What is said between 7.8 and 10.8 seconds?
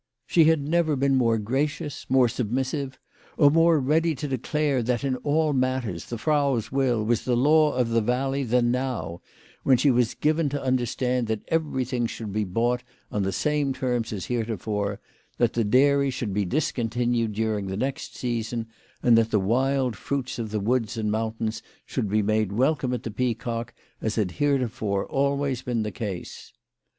the valley than now, when she was given to